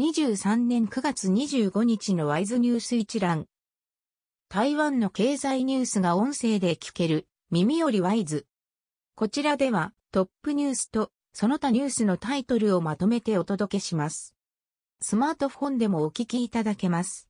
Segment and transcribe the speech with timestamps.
[0.00, 3.44] 2023年9月25日のワイズニュース一覧。
[4.48, 8.46] 台湾の経済ニュースが音声で聞ける、耳よりワイズ。
[9.14, 14.34] こちらでは、トップニュースと、その他ニュースのタイトルをまとめてお届けします。
[15.02, 17.28] スマートフォンでもお聞きいただけます。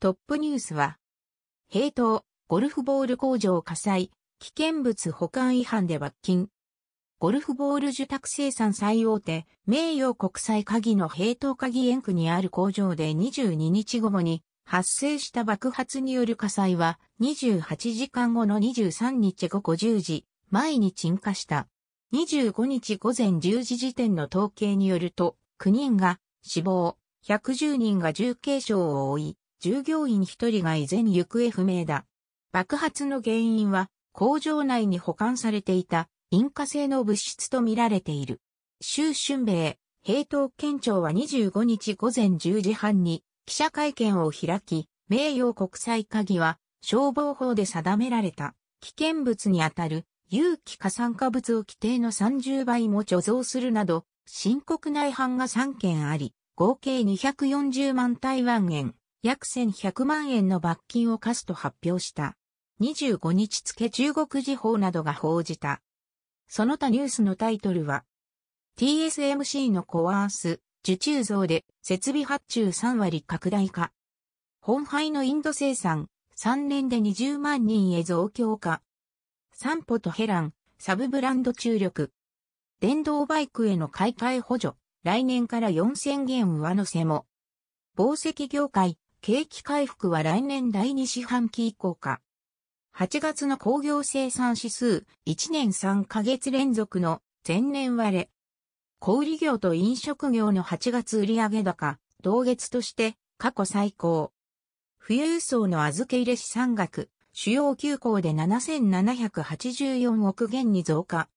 [0.00, 0.98] トップニュースは、
[1.68, 4.10] 平等、ゴルフボール工場火災、
[4.40, 6.48] 危険物保管違反で罰金。
[7.22, 21.68] ゴルフボール受託生産最大手、名誉国際鍵の平等鍵園区にある工場で22日午後に発生した爆発による火災は28時間後の23日午後10時前に鎮火した。
[22.12, 32.04] 25日午前10時時点の統計によると9人が死亡、110人が重軽傷を負い、従業員1人が依然行方不明だ。
[32.50, 38.40] 爆発の原因は工場内に保管されていた引火性の物質とみられている。
[38.80, 62.38] 周春米、平等県庁は25日午前10時半に記者会見を開き、名誉国際鍵は消防法で定められた危険物にあたる有機過酸化物を規定の30倍も貯蔵するなど、深刻な違反が3件あり、合計240万台湾円、約1100万円の罰金を課すと発表した。
[62.80, 65.82] 25日付中国時報などが報じた。
[66.48, 68.04] その他ニュースのタイトルは、
[68.78, 73.92] TSMC のコアース、受注増で設備発注3割拡大化。
[74.60, 78.82] 本廃のインド生産、3年で20万人へ増強化。
[79.52, 82.12] 散歩とヘラン、サブブランド注力。
[82.80, 87.26] 電動バイクへの買い替え補助、来年から4000元上乗せも。
[87.96, 92.20] 宝石業界、景気回復は来年第2四半期以降か。
[92.94, 98.30] 8月の工業生産指数1年3ヶ月連続の前年割れ。
[98.98, 104.30] 小売業と飲食業の8月売上高、同月として過去最高。
[104.98, 111.30] 冬輸送の預け入れ資産額、主要急行で7784億元に増加。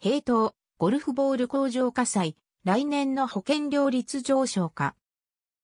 [0.00, 4.96] 平等、ゴルフボール工場火災、来年の保険料率上昇化。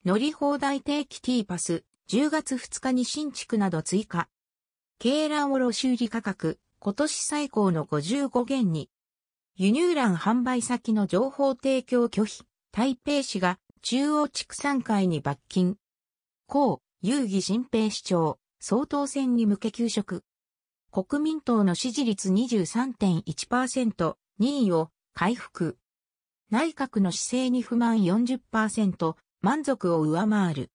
[0.05, 4.29] 乗り放題定期 T パス、10月2日に新築など追加。
[4.99, 8.89] 鶏卵卸売価格、今年最高の55元に。
[9.55, 15.77] 輸入欄販売先の情報提供拒否、台北市が中央畜産会に罰金。
[16.49, 20.25] 江、遊戯新平市長、総統選に向け休職。
[20.91, 25.77] 国民党の支持率23.1%、2位を回復。
[26.51, 30.71] 内閣の姿勢に不満40%、満足を上回る。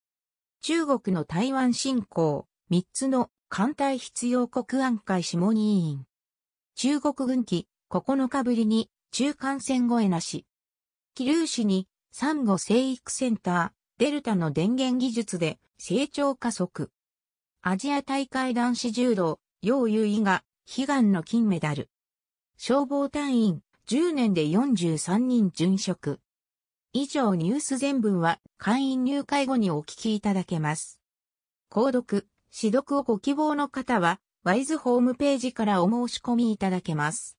[0.61, 6.05] 中国の台湾侵攻、3つの艦隊必要国安会諮問委員。
[6.75, 10.45] 中国軍機9日ぶりに中間線越えなし。
[11.15, 16.93] 気流市にサンゴ生育センター、デルタの電源技術で成長加速。
[17.61, 21.89] アジア大会男子柔道、楊優衣が悲願の金メダル。
[22.55, 26.21] 消防隊員10年で43人殉職。
[26.93, 31.01] 以上ニュース全文は会員入会後にお聞きいただけます。
[31.69, 32.30] 購読。
[32.53, 37.29] 指読をご希望の方は、ワイズホームページからお申し込みいただけます。